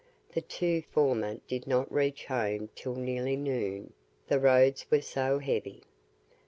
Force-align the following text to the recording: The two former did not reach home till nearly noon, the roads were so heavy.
The 0.33 0.41
two 0.41 0.81
former 0.89 1.35
did 1.47 1.67
not 1.67 1.93
reach 1.93 2.25
home 2.25 2.69
till 2.73 2.95
nearly 2.95 3.35
noon, 3.35 3.93
the 4.25 4.39
roads 4.39 4.87
were 4.89 4.99
so 5.01 5.37
heavy. 5.37 5.83